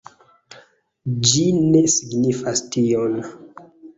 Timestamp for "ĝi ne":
1.33-1.83